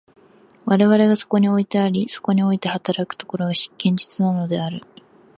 [0.65, 4.81] 我々がそこにおいてあり、そこにおいて働く所が、現実なのである。